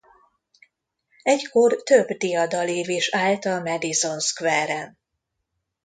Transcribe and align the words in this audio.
Egykor 1.23 1.83
több 1.83 2.07
diadalív 2.07 2.89
is 2.89 3.13
állt 3.13 3.45
a 3.45 3.59
Madison 3.63 4.19
Square-en. 4.19 4.97